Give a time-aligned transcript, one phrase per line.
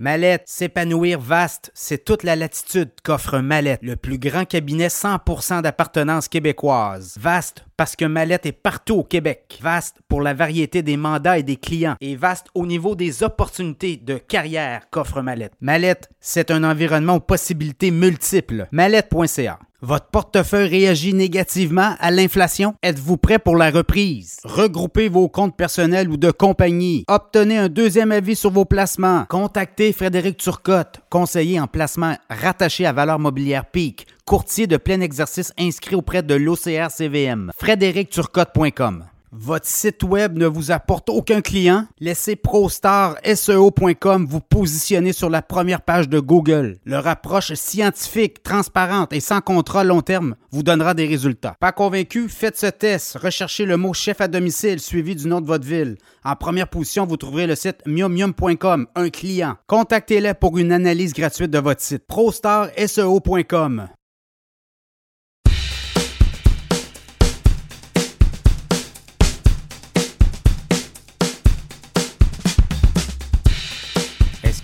[0.00, 6.28] Mallette, s'épanouir vaste, c'est toute la latitude qu'offre Mallette, le plus grand cabinet 100% d'appartenance
[6.28, 7.16] québécoise.
[7.18, 9.58] Vaste parce que Mallette est partout au Québec.
[9.60, 11.96] Vaste pour la variété des mandats et des clients.
[12.00, 15.54] Et vaste au niveau des opportunités de carrière qu'offre Mallette.
[15.60, 18.68] Mallette, c'est un environnement aux possibilités multiples.
[18.70, 22.74] Mallette.ca votre portefeuille réagit négativement à l'inflation?
[22.82, 24.38] Êtes-vous prêt pour la reprise?
[24.44, 27.04] Regroupez vos comptes personnels ou de compagnie.
[27.08, 29.24] Obtenez un deuxième avis sur vos placements.
[29.28, 35.52] Contactez Frédéric Turcotte, conseiller en placement rattaché à Valeur Mobilière Peak, courtier de plein exercice
[35.58, 37.52] inscrit auprès de l'OCR CVM.
[37.58, 41.86] FrédéricTurcotte.com votre site web ne vous apporte aucun client?
[42.00, 46.78] Laissez ProStarSEO.com vous positionner sur la première page de Google.
[46.84, 51.56] Leur approche scientifique, transparente et sans contrat long terme vous donnera des résultats.
[51.60, 52.28] Pas convaincu?
[52.28, 53.18] Faites ce test.
[53.18, 55.96] Recherchez le mot chef à domicile suivi du nom de votre ville.
[56.24, 59.56] En première position, vous trouverez le site miumium.com, un client.
[59.66, 62.06] Contactez-les pour une analyse gratuite de votre site.
[62.06, 63.88] ProStarSEO.com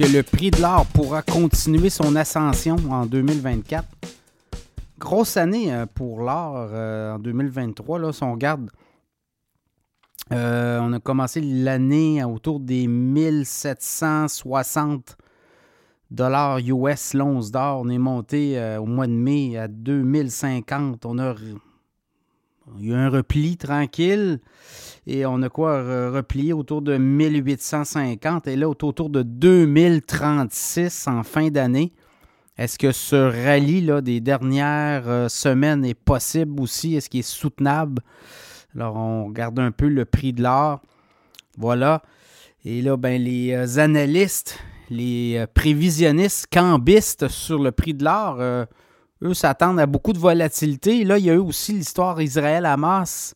[0.00, 3.86] que le prix de l'or pourra continuer son ascension en 2024.
[4.98, 7.98] Grosse année euh, pour l'or euh, en 2023.
[7.98, 8.70] Là, si on regarde,
[10.32, 15.18] euh, on a commencé l'année autour des 1760
[16.10, 17.82] dollars US l'once d'or.
[17.84, 21.04] On est monté au mois de mai à 2050.
[21.04, 21.34] On a,
[22.78, 24.40] il y a un repli tranquille.
[25.06, 31.48] Et on a quoi replié autour de 1850 et là autour de 2036 en fin
[31.48, 31.92] d'année.
[32.60, 36.94] Est-ce que ce rallye là, des dernières euh, semaines est possible aussi?
[36.94, 38.02] Est-ce qu'il est soutenable?
[38.74, 40.82] Alors, on regarde un peu le prix de l'or.
[41.56, 42.02] Voilà.
[42.66, 44.58] Et là, ben, les euh, analystes,
[44.90, 48.66] les euh, prévisionnistes, cambistes sur le prix de l'or,
[49.22, 51.04] eux s'attendent à beaucoup de volatilité.
[51.04, 53.34] là, il y a eu aussi l'histoire Israël-Hamas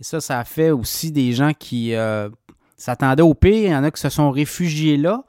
[0.00, 2.28] et ça, ça a fait aussi des gens qui euh,
[2.76, 3.52] s'attendaient au pire.
[3.52, 5.24] Il y en a qui se sont réfugiés là.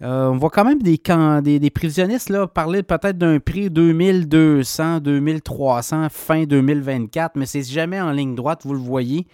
[0.00, 1.00] Euh, on voit quand même des,
[1.42, 8.00] des, des prévisionnistes là, parler peut-être d'un prix 2200, 2300 fin 2024, mais c'est jamais
[8.00, 9.26] en ligne droite, vous le voyez.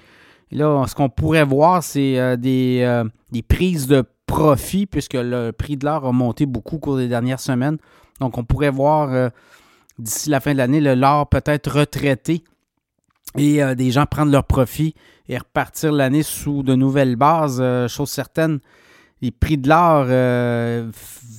[0.51, 5.77] là, ce qu'on pourrait voir, c'est euh, des, des, prises de profit, puisque le prix
[5.77, 7.77] de l'or a monté beaucoup au cours des dernières semaines.
[8.21, 9.31] Donc, on pourrait voir
[9.99, 12.45] d'ici la fin de l'année le l'or peut-être retraité
[13.37, 14.95] et euh, des gens prendre leur profit
[15.29, 17.59] et repartir l'année sous de nouvelles bases.
[17.61, 18.61] Euh, chose certaine,
[19.23, 20.91] les prix de l'or euh,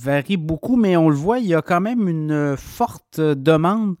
[0.02, 3.96] varient beaucoup, mais on le voit, il y a quand même une forte demande.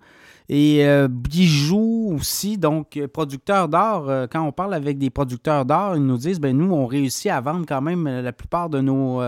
[0.48, 6.18] Et bijoux aussi, donc producteurs d'or, quand on parle avec des producteurs d'or, ils nous
[6.18, 9.20] disent, ben nous, on réussit à vendre quand même la plupart de, nos,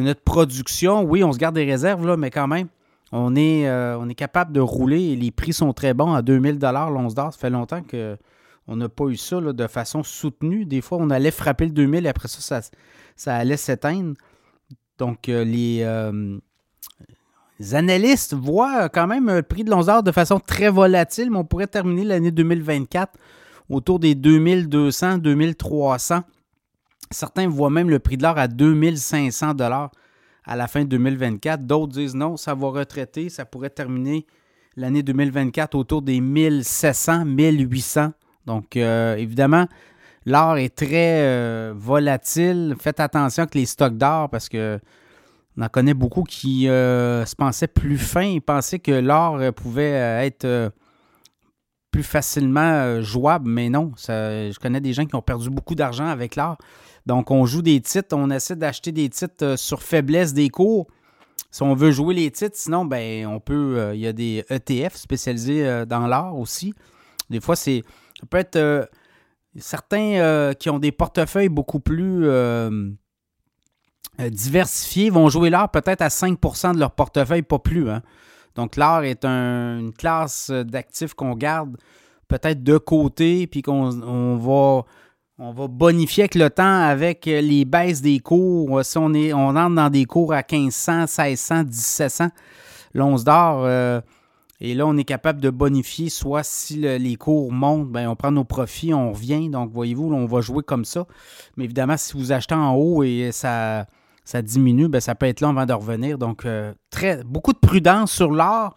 [0.00, 1.02] notre production.
[1.02, 2.68] Oui, on se garde des réserves, là, mais quand même,
[3.12, 6.22] on est, euh, on est capable de rouler et les prix sont très bons à
[6.22, 7.32] 2000 l'once d'or.
[7.32, 10.64] Ça fait longtemps qu'on n'a pas eu ça de façon soutenue.
[10.64, 12.60] Des fois, on allait frapper le 2000 et après ça,
[13.14, 14.14] ça, allait s'éteindre.
[14.98, 16.38] Donc, euh, euh,
[17.60, 21.38] les, analystes voient quand même le prix de l'once d'or de façon très volatile, mais
[21.38, 23.12] on pourrait terminer l'année 2024
[23.68, 26.22] autour des 2200, 2300.
[27.10, 29.54] Certains voient même le prix de l'or à 2500
[30.44, 31.64] à la fin 2024.
[31.64, 34.26] D'autres disent non, ça va retraiter, ça pourrait terminer
[34.76, 38.12] l'année 2024 autour des 1700, 1800.
[38.46, 39.66] Donc, euh, évidemment,
[40.24, 42.74] l'or est très euh, volatile.
[42.78, 44.78] Faites attention avec les stocks d'or parce que
[45.58, 50.24] on en connaît beaucoup qui euh, se pensaient plus fins et pensaient que l'or pouvait
[50.26, 50.70] être
[51.96, 53.92] plus facilement jouable, mais non.
[53.96, 56.58] je connais des gens qui ont perdu beaucoup d'argent avec l'or.
[57.06, 60.88] Donc, on joue des titres, on essaie d'acheter des titres euh, sur faiblesse des cours.
[61.52, 63.78] Si on veut jouer les titres, sinon, ben, on peut.
[63.78, 66.74] Euh, il y a des ETF spécialisés euh, dans l'art aussi.
[67.30, 67.82] Des fois, c'est.
[68.28, 68.90] Peut être.
[69.58, 72.26] certains qui ont des portefeuilles beaucoup plus
[74.18, 77.90] diversifiés vont jouer l'art peut-être à 5% de leur portefeuille, pas plus.
[77.90, 78.02] Hein.
[78.56, 81.76] Donc, l'art est une classe d'actifs qu'on garde
[82.28, 84.84] peut-être de côté, puis qu'on va
[85.38, 88.82] on va bonifier avec le temps avec les baisses des cours.
[88.84, 92.28] Si on, est, on entre dans des cours à 1500, 1600, 1700,
[92.94, 94.00] l'once d'or, euh,
[94.60, 98.32] et là, on est capable de bonifier, soit si les cours montent, ben, on prend
[98.32, 99.50] nos profits, on revient.
[99.50, 101.06] Donc, voyez-vous, on va jouer comme ça.
[101.58, 103.86] Mais évidemment, si vous achetez en haut et ça,
[104.26, 106.18] ça diminue, ben, ça peut être long avant de revenir.
[106.18, 108.74] Donc, euh, très, beaucoup de prudence sur l'or.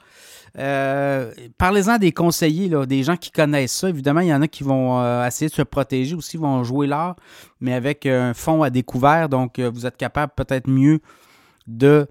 [0.60, 3.90] Euh, parlez-en des conseillers, des gens qui connaissent ça.
[3.90, 6.86] Évidemment, il y en a qui vont euh, essayer de se protéger aussi, vont jouer
[6.86, 7.16] l'art,
[7.60, 9.28] mais avec un fond à découvert.
[9.28, 11.00] Donc, vous êtes capable peut-être mieux
[11.66, 12.08] de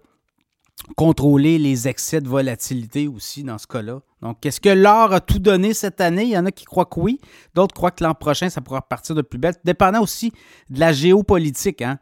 [0.96, 4.00] contrôler les excès de volatilité aussi dans ce cas-là.
[4.20, 6.24] Donc, est-ce que l'or a tout donné cette année?
[6.24, 7.20] Il y en a qui croient que oui.
[7.54, 9.54] D'autres croient que l'an prochain, ça pourra repartir de plus belle.
[9.64, 10.32] Dépendant aussi
[10.70, 11.82] de la géopolitique.
[11.82, 12.00] Hein?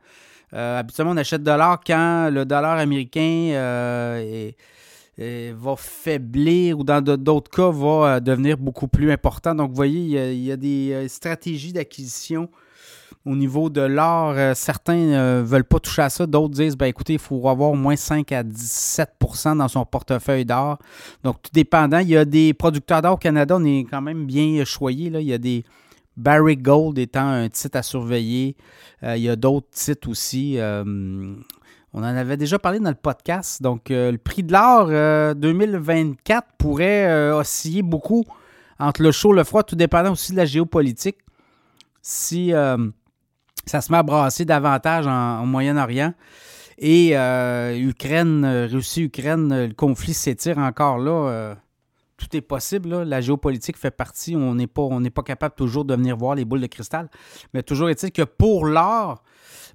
[0.56, 4.52] Euh, habituellement, on achète de l'or quand le dollar américain euh,
[5.18, 9.54] va faiblir ou dans d'autres cas va euh, devenir beaucoup plus important.
[9.54, 12.48] Donc, vous voyez, il y a des stratégies d'acquisition
[13.26, 16.26] au niveau de l'or, certains ne veulent pas toucher à ça.
[16.26, 20.44] D'autres disent, ben écoutez, il faut avoir au moins 5 à 17% dans son portefeuille
[20.44, 20.78] d'or.
[21.24, 21.98] Donc, tout dépendant.
[21.98, 25.10] Il y a des producteurs d'or au Canada, on est quand même bien choyés.
[25.10, 25.20] Là.
[25.20, 25.64] Il y a des
[26.16, 28.56] Barrick Gold étant un titre à surveiller.
[29.02, 30.58] Euh, il y a d'autres titres aussi.
[30.60, 33.62] on en avait déjà parlé dans le podcast.
[33.62, 38.24] Donc, le prix de l'or 2024 pourrait osciller beaucoup
[38.78, 41.16] entre le chaud et le froid, tout dépendant aussi de la géopolitique.
[42.02, 42.52] Si
[43.66, 46.14] ça se met à brasser davantage en, Moyen-Orient.
[46.78, 51.56] Et euh, Ukraine, Russie-Ukraine, le conflit s'étire encore là.
[52.16, 53.02] Tout est possible.
[53.02, 54.36] La géopolitique fait partie.
[54.36, 57.10] On n'est pas, capable toujours de venir voir les boules de cristal.
[57.52, 59.22] Mais toujours est-il que pour l'or,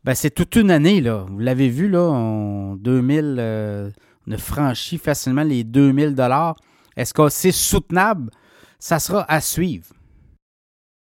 [0.03, 1.01] ben, c'est toute une année.
[1.01, 1.25] Là.
[1.29, 3.91] Vous l'avez vu, là, en 2000, euh,
[4.27, 6.55] on a franchi facilement les 2000 dollars.
[6.97, 8.31] Est-ce que c'est soutenable?
[8.79, 9.85] Ça sera à suivre.